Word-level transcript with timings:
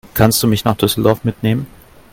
Kannst 0.15 0.41
du 0.41 0.47
mich 0.47 0.65
nach 0.65 0.75
Düsseldorf 0.77 1.23
mitnehmen? 1.25 1.67